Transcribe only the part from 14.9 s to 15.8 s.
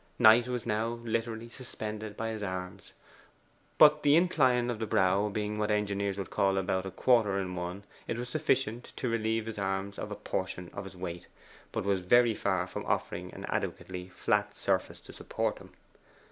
to support him.